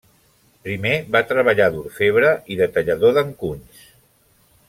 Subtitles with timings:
[0.67, 3.87] Primer va treballar d'orfebre i de tallador d'encunys.